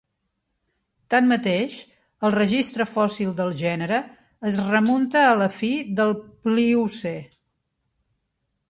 [1.13, 1.75] Tanmateix,
[2.29, 4.01] el registre fòssil del gènere
[4.53, 7.17] es remunta a la fi del Pliocè.